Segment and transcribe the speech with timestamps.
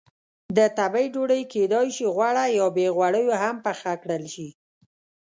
[0.57, 4.49] د تبۍ ډوډۍ کېدای شي غوړه یا بې غوړیو هم پخه کړل شي.